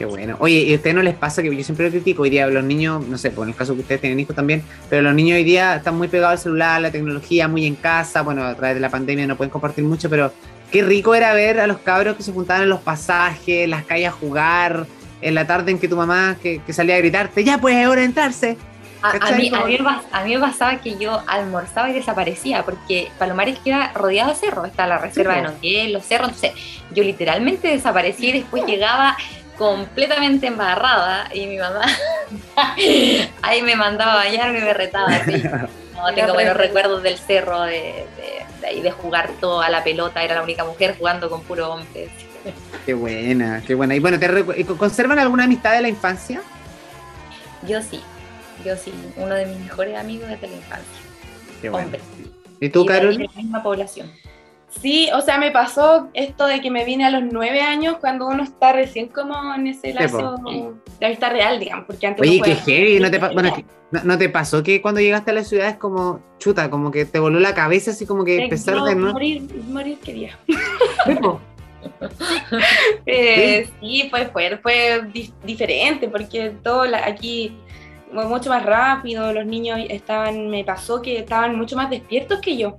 [0.00, 0.34] Qué bueno.
[0.38, 2.22] Oye, ¿y a ustedes no les pasa que yo siempre lo critico?
[2.22, 4.62] Hoy día los niños, no sé, pues en el caso que ustedes tienen hijos también,
[4.88, 8.22] pero los niños hoy día están muy pegados al celular, la tecnología, muy en casa.
[8.22, 10.32] Bueno, a través de la pandemia no pueden compartir mucho, pero
[10.72, 13.84] qué rico era ver a los cabros que se juntaban en los pasajes, en las
[13.84, 14.86] calles a jugar,
[15.20, 17.86] en la tarde en que tu mamá que, que salía a gritarte, ya pues es
[17.86, 18.56] hora de entrarse.
[19.02, 19.78] A, mí, a, mí
[20.12, 24.66] a mí me pasaba que yo almorzaba y desaparecía, porque Palomares queda rodeado de cerros,
[24.66, 25.52] está la reserva Sí, de po.
[25.52, 26.52] Nonguel, los cerros, entonces
[26.92, 29.16] yo literalmente desaparecía y después llegaba
[29.60, 31.82] completamente embarrada y mi mamá
[33.42, 35.42] ahí me mandaba a bañarme y me retaba así.
[35.94, 40.22] No, tengo buenos recuerdos del cerro, de, de- de ahí de jugar toda la pelota,
[40.22, 42.08] era la única mujer jugando con puro hombres.
[42.86, 43.94] Qué buena, qué buena.
[43.94, 46.40] Y bueno, ¿te ¿conservan alguna amistad de la infancia?
[47.68, 48.00] Yo sí,
[48.64, 51.02] yo sí, uno de mis mejores amigos desde la infancia,
[51.60, 52.00] Qué hombre.
[52.60, 53.18] ¿Y tú, Carol?
[53.18, 54.10] de la misma población.
[54.70, 58.26] Sí, o sea, me pasó esto de que me vine a los nueve años cuando
[58.28, 60.36] uno está recién como en ese lazo
[61.00, 63.52] de amistad real, digamos, porque antes Oye, qué heavy, ¿no te, bueno,
[63.90, 67.04] ¿no, no te pasó que cuando llegaste a la ciudad es como, chuta, como que
[67.04, 69.12] te voló la cabeza así como que Te- empezar no, de nuevo?
[69.14, 70.38] morir, morir quería.
[73.06, 77.56] Eh, sí, fue, fue, fue di- diferente porque todo la- aquí
[78.12, 82.56] fue mucho más rápido, los niños estaban, me pasó que estaban mucho más despiertos que
[82.56, 82.76] yo.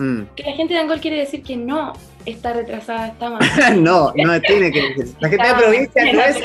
[0.00, 0.22] Mm.
[0.34, 1.92] Que la gente de Angol quiere decir que no
[2.24, 3.40] está retrasada, está mal.
[3.82, 5.14] no, no tiene que decir.
[5.20, 6.36] La gente de provincia no es.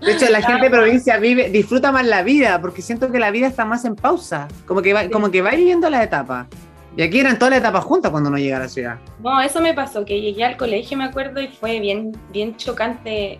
[0.00, 3.30] De hecho, la gente de provincia vive, disfruta más la vida, porque siento que la
[3.30, 4.48] vida está más en pausa.
[4.66, 6.48] Como que va, como que va viviendo las etapas.
[6.96, 8.98] Y aquí eran todas las etapas juntas cuando uno llega a la ciudad.
[9.20, 13.38] No, eso me pasó, que llegué al colegio, me acuerdo, y fue bien, bien chocante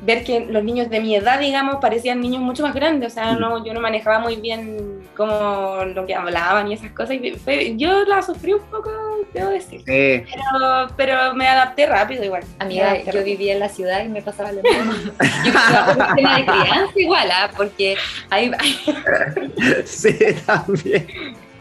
[0.00, 3.12] ver que los niños de mi edad, digamos, parecían niños mucho más grandes.
[3.12, 7.16] O sea, no, yo no manejaba muy bien como lo que hablaban y esas cosas.
[7.22, 8.90] Y fue- yo la sufrí un poco,
[9.32, 9.82] debo decir.
[9.86, 12.42] Eh, Pero, pero me adapté rápido igual.
[12.58, 13.24] Amiga, yo rápido.
[13.24, 14.92] vivía en la ciudad y me pasaba lo mismo.
[15.44, 17.50] Yo un tema de crianza igual, ¿ah?
[17.56, 17.96] porque,
[18.30, 18.50] hay,
[19.84, 20.14] sí,
[20.46, 21.06] también.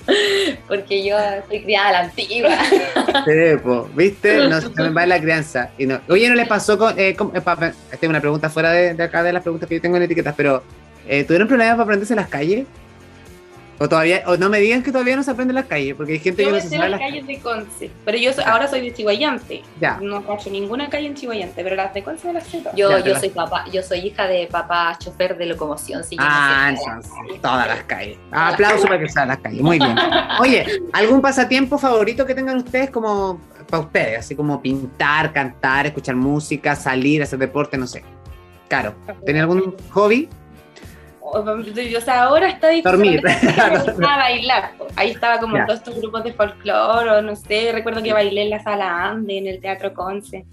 [0.67, 1.15] porque yo
[1.47, 2.49] soy criada a la antigua.
[3.95, 4.47] ¿Viste?
[4.47, 5.69] No se me va la crianza.
[5.77, 5.99] Y no.
[6.09, 6.97] Oye, ¿no les pasó con.?
[6.99, 9.97] Eh, con- eh, es una pregunta fuera de, acá de las preguntas que yo tengo
[9.97, 10.63] en etiquetas, pero
[11.07, 12.65] eh, ¿tuvieron problemas para aprenderse las calles?
[13.79, 16.19] O todavía, o no me digan que todavía no se aprenden las calles, porque hay
[16.19, 18.31] gente Yo que no me se sé sabe las las calles de Conce, pero yo
[18.31, 19.63] so- ahora soy de Chihuayante.
[19.81, 19.97] Ya.
[20.01, 22.75] No cacho ninguna calle en Chihuayante, pero las de Conce me las sé todas.
[22.75, 26.69] Yo, Ya, yo soy papá, yo soy hija de papá chofer de locomoción, sí, Ah,
[26.71, 28.17] no sé entonces, todas las calles.
[28.31, 29.61] Aplauso para que sean las calles.
[29.61, 29.95] Muy bien.
[30.39, 34.19] Oye, ¿algún pasatiempo favorito que tengan ustedes como para ustedes?
[34.19, 38.03] Así como pintar, cantar, escuchar música, salir, hacer deporte, no sé.
[38.69, 38.93] Claro.
[39.25, 40.29] ¿Tenía algún hobby?
[41.25, 43.21] O, sea, ahora está difícil.
[43.85, 44.71] Gustaba bailar.
[44.95, 48.43] Ahí estaba como en todos estos grupos de folclore, o no sé, recuerdo que bailé
[48.43, 50.45] en la sala Ande, en el Teatro Conce.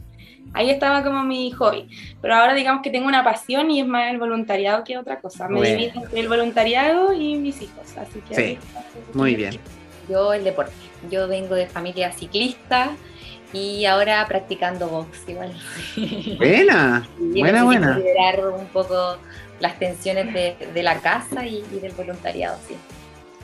[0.53, 1.89] Ahí estaba como mi hobby.
[2.21, 5.49] Pero ahora digamos que tengo una pasión y es más el voluntariado que otra cosa.
[5.49, 5.77] Me Bueno.
[5.77, 7.97] divido entre el voluntariado y mis hijos.
[7.97, 8.59] Así que Sí, ahí.
[9.13, 9.59] Muy bien.
[10.09, 10.73] Yo el deporte.
[11.11, 12.91] Yo vengo de familia ciclista
[13.53, 15.53] y ahora practicando box igual.
[16.39, 17.07] Buena.
[17.35, 17.97] Y Buena, buena.
[17.99, 19.19] liberar un poco
[19.61, 22.75] las tensiones de, de la casa y, y del voluntariado, sí.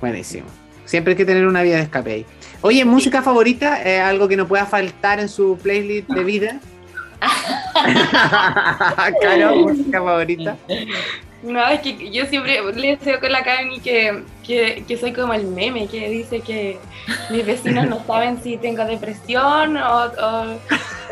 [0.00, 0.46] Buenísimo.
[0.84, 2.26] Siempre hay que tener una vía de escape ahí.
[2.62, 6.60] Oye, música favorita, Eh, algo que no pueda faltar en su playlist de vida.
[9.22, 10.56] Caro, música favorita.
[11.46, 15.32] No, es que yo siempre le deseo con la Cami que, que, que soy como
[15.32, 16.78] el meme que dice que
[17.30, 20.42] mis vecinos no saben si tengo depresión o, o,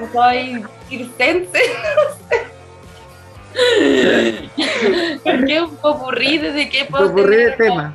[0.02, 1.60] o soy circense.
[5.22, 7.94] Porque un popurrí desde que puedo Popurrí de tener, tema.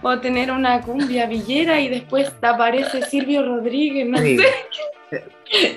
[0.00, 4.38] puedo tener una cumbia villera y después te aparece Silvio Rodríguez, no Sí.
[5.10, 5.24] sé.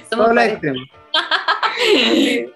[0.10, 0.36] Somos Todos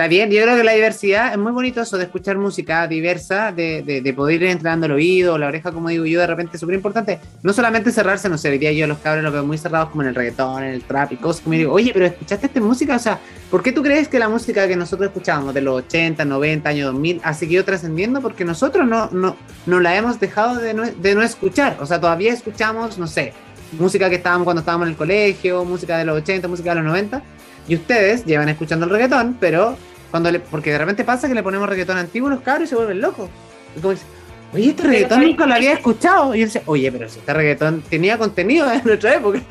[0.00, 3.52] Está bien, yo creo que la diversidad es muy bonito eso de escuchar música diversa,
[3.52, 6.52] de, de, de poder ir entrando el oído, la oreja, como digo yo, de repente
[6.54, 7.20] es súper importante.
[7.42, 10.00] No solamente cerrarse, no sé, diría yo a los cabros los veo muy cerrados como
[10.00, 12.60] en el reggaetón, en el trap y cosas como yo digo, oye, pero ¿escuchaste esta
[12.62, 12.96] música?
[12.96, 16.24] O sea, ¿por qué tú crees que la música que nosotros escuchábamos de los 80,
[16.24, 18.22] 90, años 2000 ha seguido trascendiendo?
[18.22, 19.36] Porque nosotros no, no,
[19.66, 21.76] no la hemos dejado de no, de no escuchar.
[21.78, 23.34] O sea, todavía escuchamos, no sé,
[23.78, 26.84] música que estábamos cuando estábamos en el colegio, música de los 80, música de los
[26.86, 27.22] 90.
[27.68, 29.76] Y ustedes llevan escuchando el reggaetón, pero
[30.10, 32.68] cuando le, porque de repente pasa que le ponemos reggaetón antiguo a los cabros y
[32.68, 33.28] se vuelven locos.
[33.76, 34.08] Y como dicen,
[34.52, 36.34] oye, este reggaetón ¿sabes nunca lo había escuchado.
[36.34, 39.40] Y yo decía, oye, pero si este reggaetón tenía contenido en nuestra época.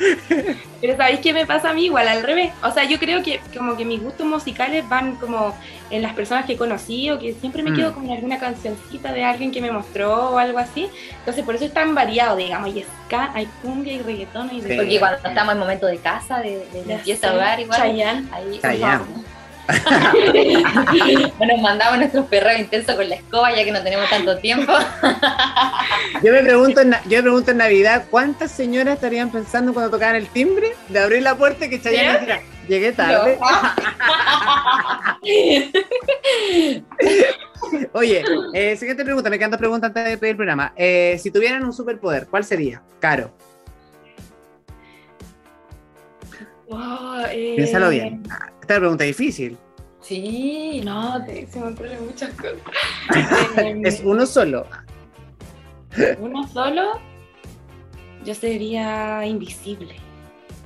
[0.82, 1.88] Pero ¿sabéis qué me pasa a mí?
[1.88, 2.52] Igual al revés.
[2.63, 5.54] O sea, yo creo que como que mis gustos musicales van como
[5.89, 7.76] en las personas que he conocido, que siempre me Mm.
[7.76, 10.88] quedo con alguna cancioncita de alguien que me mostró o algo así.
[11.19, 12.67] Entonces por eso es tan variado, digamos.
[12.74, 14.67] Hay ska, hay cumbia, hay reggaetón, hay Sí.
[14.69, 14.78] todo.
[14.78, 17.78] Porque cuando estamos en momento de casa, de, de limpieza hogar, igual.
[17.78, 18.28] Chayanne.
[18.32, 19.04] Ahí Chayanne.
[21.38, 24.74] bueno, mandamos nuestros perros intensos con la escoba ya que no tenemos tanto tiempo.
[26.24, 30.16] Yo me pregunto en, yo me pregunto en Navidad, ¿cuántas señoras estarían pensando cuando tocaban
[30.16, 32.14] el timbre de abrir la puerta y que Chayanne ¿Ya?
[32.14, 33.38] dijera, llegué tarde?
[37.94, 40.74] Oye, eh, siguiente pregunta, me quedan dos preguntas antes de pedir el programa.
[40.76, 42.82] Eh, si tuvieran un superpoder, ¿cuál sería?
[43.00, 43.32] Caro,
[46.70, 48.22] Oh, eh, piénsalo bien.
[48.30, 49.58] Ah, Esta es una pregunta difícil.
[50.02, 52.58] Sí, No, te- se me ocurren muchas cosas.
[53.58, 54.66] Eh, Es uno solo.
[56.20, 57.00] uno solo,
[58.24, 59.96] yo sería invisible.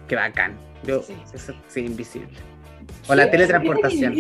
[0.08, 0.58] Qué bacán.
[0.84, 1.16] Yo, Sí.
[1.34, 2.28] eso, sí, invisible.
[3.08, 4.14] O la teletransportación.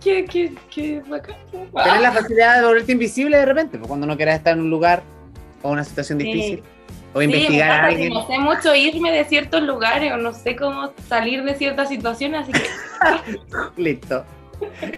[0.00, 1.36] Qué, qué, qué bacán.
[1.50, 4.70] Tener la facilidad de volverte invisible de repente, pues, cuando no quieras estar en un
[4.70, 5.02] lugar
[5.62, 6.62] o una situación Sí.
[7.16, 8.12] O Sí, investigar me a alguien.
[8.12, 12.42] No sé mucho irme de ciertos lugares o no sé cómo salir de ciertas situaciones,
[12.42, 12.62] así que
[13.82, 14.24] Listo.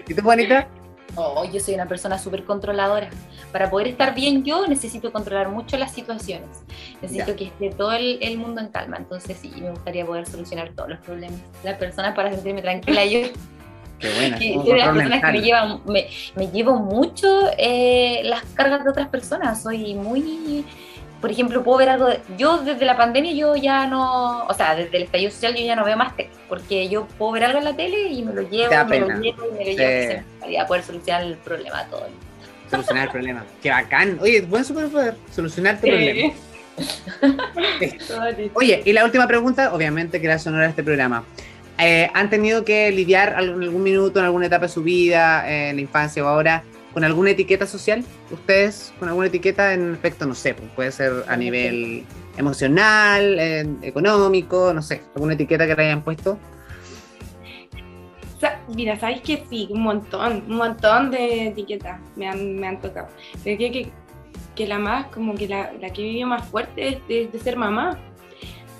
[0.08, 0.66] ¿Y tú, Juanita?
[1.14, 3.08] Oh, yo soy una persona súper controladora.
[3.52, 6.64] Para poder estar bien yo necesito controlar mucho las situaciones.
[7.00, 7.36] Necesito Ya.
[7.36, 8.96] que esté todo el, el mundo en calma.
[8.98, 11.40] Entonces sí, me gustaría poder solucionar todos los problemas.
[11.64, 13.04] Las personas para sentirme tranquila.
[13.06, 13.20] Yo
[13.98, 14.38] Qué buena.
[14.38, 17.26] que soy de las personas que me llevan, me, me llevo mucho
[17.56, 19.60] eh, las cargas de otras personas.
[19.62, 20.64] Soy muy
[21.20, 24.74] por ejemplo, puedo ver algo, de- yo desde la pandemia yo ya no, o sea,
[24.74, 27.58] desde el estallido social yo ya no veo más tele, porque yo puedo ver algo
[27.58, 29.14] en la tele y me lo llevo, me pena.
[29.16, 29.76] lo llevo y me lo Sí.
[29.76, 32.06] llevo para poder solucionar el problema todo.
[32.70, 33.44] Solucionar el problema.
[33.62, 34.18] Qué bacán.
[34.20, 35.16] Oye, buen superpoder.
[35.34, 36.32] Solucionar tu problema.
[38.54, 41.24] Oye, y la última pregunta, obviamente, que era sonora a este programa.
[41.78, 45.70] Eh, ¿Han tenido que lidiar en algún minuto, en alguna etapa de su vida, eh,
[45.70, 46.62] en la infancia o ahora,
[46.98, 48.04] con alguna etiqueta social?
[48.28, 52.04] ¿Ustedes con alguna etiqueta en efecto, no sé, pues, puede ser a nivel
[52.36, 56.40] emocional, eh, económico, no sé, alguna etiqueta que le hayan puesto?
[58.74, 63.06] Mira, sabéis que sí, un montón, un montón de etiquetas me han, me han tocado.
[63.44, 63.92] Pero creo que,
[64.56, 67.56] que la más, como que la, la que vivió más fuerte es de, de ser
[67.56, 67.96] mamá.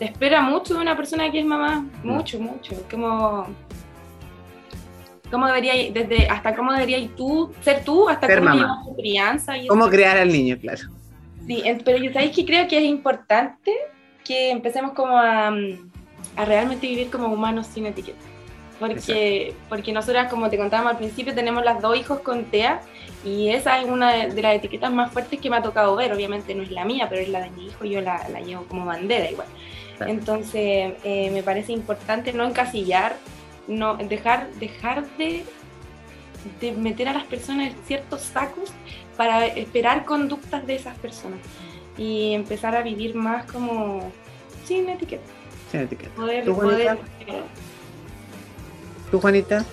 [0.00, 2.74] Se espera mucho de una persona que es mamá, mucho, mucho.
[2.90, 3.46] Como,
[5.30, 8.82] cómo debería, desde, hasta cómo deberías tú ser tú, hasta Ser cómo mamá.
[8.84, 9.56] tu crianza.
[9.56, 9.90] Y ¿Cómo eso.
[9.92, 10.80] crear al niño, claro?
[11.46, 13.72] Sí, pero yo sabéis que creo que es importante
[14.24, 15.48] que empecemos como a,
[16.36, 18.18] a realmente vivir como humanos sin etiqueta.
[18.78, 22.80] Porque, porque nosotras, como te contábamos al principio, tenemos las dos hijos con TEA
[23.24, 26.12] y esa es una de, de las etiquetas más fuertes que me ha tocado ver.
[26.12, 28.64] Obviamente no es la mía, pero es la de mi hijo yo la, la llevo
[28.66, 29.48] como bandera igual.
[29.96, 30.12] Claro.
[30.12, 33.16] Entonces, eh, me parece importante no encasillar,
[33.68, 35.44] no dejar, dejar de,
[36.60, 38.70] de meter a las personas en ciertos sacos
[39.16, 41.38] para esperar conductas de esas personas
[41.96, 44.10] y empezar a vivir más como
[44.64, 45.24] sin etiqueta.
[45.70, 46.10] Sin etiqueta.
[46.16, 46.96] Poder, ¿Tú, Juanita?
[46.96, 47.44] poder-
[49.10, 49.64] ¿Tú, Juanita?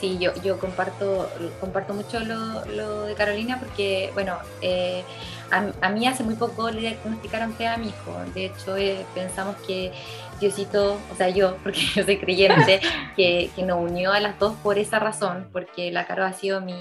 [0.00, 5.02] Sí, yo, yo comparto, comparto mucho lo, lo de Carolina porque, bueno, eh,
[5.50, 8.14] a, a mí hace muy poco le diagnosticaron TEA a mi hijo.
[8.34, 9.92] De hecho, eh, pensamos que
[10.38, 12.80] Diosito, o sea, yo, porque yo soy creyente,
[13.16, 16.60] que, que nos unió a las dos por esa razón, porque la Caro ha sido
[16.60, 16.76] mi,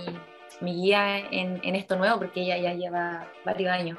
[0.60, 3.98] mi guía en, en esto nuevo, porque ella ya lleva varios años.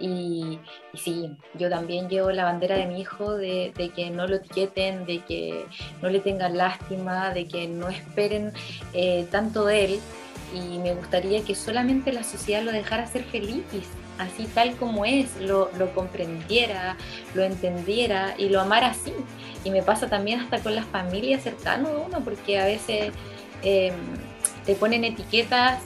[0.00, 0.58] Y,
[0.94, 5.04] sí, yo también llevo la bandera de mi hijo de, de que no lo etiqueten,
[5.06, 5.66] de que
[6.02, 8.52] no le tengan lástima, de que no esperen
[8.94, 10.00] eh, tanto de él.
[10.54, 13.62] Y me gustaría que solamente la sociedad lo dejara ser feliz,
[14.18, 16.96] así tal como es, lo, lo comprendiera,
[17.34, 19.12] lo entendiera y lo amara así.
[19.64, 23.12] Y me pasa también hasta con las familias cercanas de uno, porque a veces
[23.62, 23.92] eh,
[24.64, 25.82] te ponen etiquetas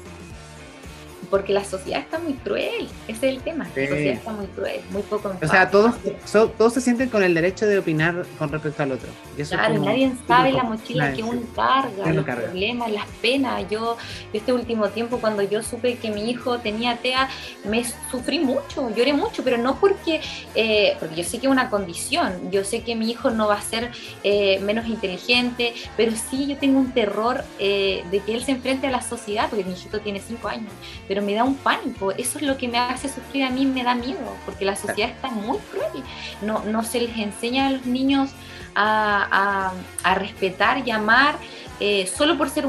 [1.34, 3.80] porque la sociedad está muy cruel, ese es el tema, Sí.
[3.80, 7.24] la sociedad está muy cruel, muy poco O sea, todos, so- todos se sienten con
[7.24, 9.08] el derecho de opinar con respecto al otro.
[9.36, 12.42] Y eso es Claro, como- nadie sabe la mochila nadie que uno carga, los carga.
[12.44, 13.64] problemas, las penas.
[13.68, 13.96] Yo,
[14.32, 17.28] este último tiempo, cuando yo supe que mi hijo tenía TEA,
[17.64, 17.82] me
[18.12, 20.20] sufrí mucho, lloré mucho, pero no porque,
[20.54, 23.54] eh, porque yo sé que es una condición, yo sé que mi hijo no va
[23.56, 23.90] a ser
[24.22, 28.86] eh, menos inteligente, pero sí yo tengo un terror eh, de que él se enfrente
[28.86, 30.70] a la sociedad, porque mi hijito tiene cinco años,
[31.08, 33.82] pero me da un pánico, eso es lo que me hace sufrir a mí, me
[33.82, 36.04] da miedo, porque la sociedad está muy cruel,
[36.42, 38.30] no, no se les enseña a los niños
[38.74, 39.72] a,
[40.04, 41.36] a- a respetar y amar
[41.80, 42.66] eh, solo por ser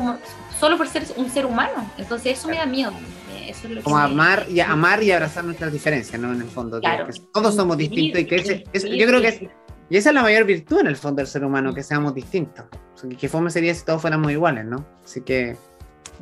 [0.60, 1.90] solo por ser un ser humano.
[1.98, 2.94] Entonces eso me da miedo.
[3.46, 6.32] Eso es lo que como me- amar y amar y abrazar nuestras diferencias, ¿no?
[6.34, 7.08] En el fondo, que- Claro.
[7.08, 8.64] que todos somos distintos y que ese,
[8.98, 9.42] yo creo que es,
[9.90, 12.66] y esa es la mayor virtud en el fondo del ser humano, que seamos distintos.
[12.96, 14.86] O sea, que, que fome sería si todos fuéramos iguales, ¿no?
[15.04, 15.56] Así que,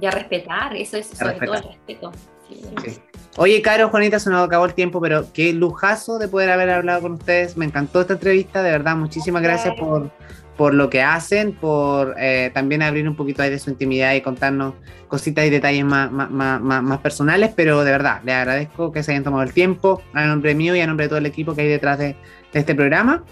[0.01, 1.47] Y a respetar, eso es sobre respetar.
[1.61, 2.11] todo el respeto.
[2.49, 2.61] Sí.
[2.91, 2.99] sí.
[3.37, 7.01] Oye, Caro, Juanita, se nos acabó el tiempo, pero qué lujazo de poder haber hablado
[7.01, 7.57] con ustedes.
[7.57, 8.95] Me encantó esta entrevista, de verdad.
[8.95, 10.11] Muchísimas gracias por,
[10.57, 14.21] por lo que hacen, por eh, también abrir un poquito ahí de su intimidad y
[14.21, 14.75] contarnos
[15.07, 19.11] cositas y detalles más, más, más, más- personales, pero de verdad, les agradezco que se
[19.11, 21.61] hayan tomado el tiempo, a nombre mío y a nombre de todo el equipo que
[21.61, 22.15] hay detrás de,
[22.51, 23.23] de este programa.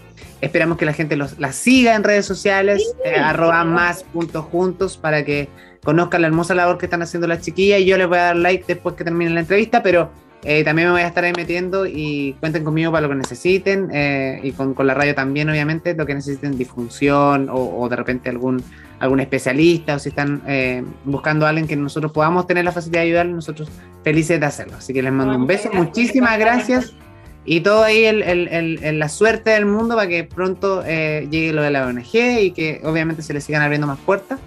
[0.41, 4.97] Esperamos que la gente los, la siga en redes sociales, eh, arroba más puntos juntos,
[4.97, 5.49] para que
[5.83, 8.35] conozcan la hermosa labor que están haciendo las chiquillas y yo les voy a dar
[8.35, 10.09] like después que termine la entrevista, pero
[10.43, 13.89] eh, también me voy a estar ahí metiendo y cuenten conmigo para lo que necesiten
[13.93, 17.95] eh, y con, con la radio también, obviamente, lo que necesiten, difusión o, o de
[17.95, 18.63] repente algún,
[18.99, 23.01] algún especialista o si están eh, buscando a alguien que nosotros podamos tener la facilidad
[23.01, 23.69] de ayudarles, nosotros
[24.03, 24.77] felices de hacerlo.
[24.77, 26.93] Así que les mando un beso, muchísimas gracias
[27.45, 31.27] y todo ahí el, el- el- el- la suerte del mundo para que pronto eh,
[31.29, 34.39] llegue lo de la ONG y que obviamente se les sigan abriendo más puertas.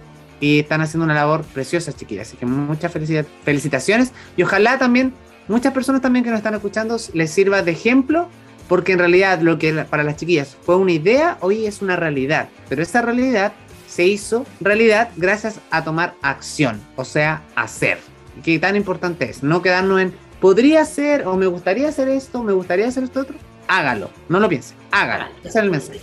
[0.45, 2.29] Y están haciendo una labor preciosa, chiquillas.
[2.29, 4.13] Así que muchas felici- felicitaciones.
[4.37, 5.15] Y ojalá también
[5.49, 8.29] muchas personas también que nos están escuchando les sirva de ejemplo,
[8.69, 12.49] porque en realidad lo que para las chiquillas fue una idea, hoy es una realidad.
[12.69, 13.55] Pero esa realidad
[13.89, 17.99] se hizo realidad gracias a tomar acción, o sea, hacer.
[18.39, 22.43] Y qué tan importante es, no quedarnos en podría ser o me gustaría hacer esto,
[22.43, 23.37] me gustaría hacer esto otro.
[23.67, 25.25] Hágalo, no lo piense, hágalo.
[25.41, 26.01] Ese es el mensaje.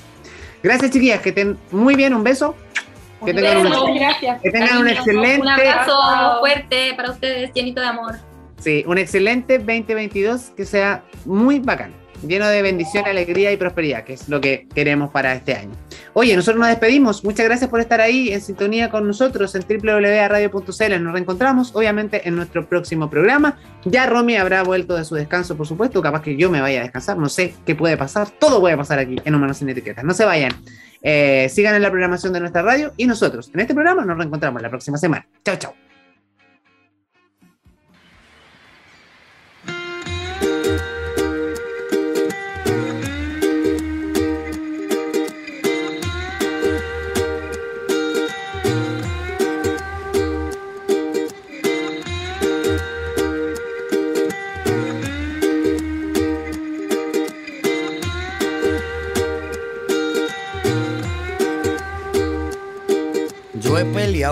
[0.63, 2.55] Gracias, chiquillas, que estén muy bien, un beso.
[3.26, 3.84] Que tengan, beso.
[3.84, 4.41] una- Muchas gracias.
[4.41, 8.15] que tengan un excelente Un abrazo fuerte para ustedes, llenito de amor.
[8.59, 11.91] Sí, un excelente 2022 que sea muy bacán,
[12.28, 15.72] lleno de bendición, alegría y prosperidad, que es lo que queremos para este año.
[16.13, 17.24] Oye, nosotros nos despedimos.
[17.24, 21.03] Muchas gracias por estar ahí en sintonía con nosotros en www.radio.cl.
[21.03, 23.57] Nos reencontramos, obviamente, en nuestro próximo programa.
[23.86, 26.01] Ya Romy habrá vuelto de su descanso, por supuesto.
[26.01, 27.17] Capaz que yo me vaya a descansar.
[27.17, 28.30] No sé qué puede pasar.
[28.30, 30.03] Todo puede pasar aquí en Humanos sin Etiquetas.
[30.03, 30.51] No se vayan.
[31.02, 34.62] Eh, sigan en la programación de nuestra radio y nosotros en este programa nos reencontramos
[34.62, 35.28] la próxima semana.
[35.43, 35.90] Chao, chao.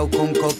[0.08, 0.59] Peleado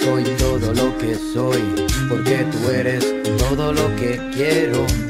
[0.00, 1.62] soy todo lo que soy,
[2.08, 3.04] porque tú eres
[3.38, 5.09] todo lo que quiero.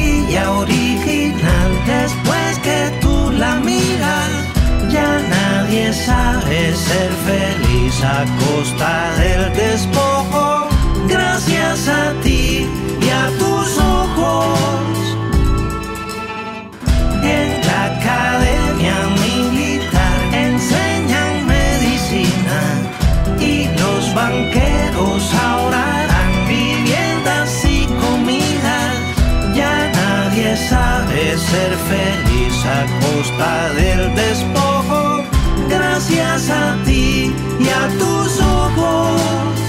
[5.91, 10.69] nadie sabe ser feliz a costa del despojo.
[11.07, 12.67] Gracias a ti
[13.01, 14.97] y a tus ojos.
[17.23, 22.61] En la academia militar enseñan medicina
[23.39, 26.15] y los banqueros ahora
[26.47, 28.95] viviendas y comidas.
[29.55, 34.70] Ya nadie sabe ser feliz a costa del despojo
[36.09, 39.60] gracias a ti y a tus ojos.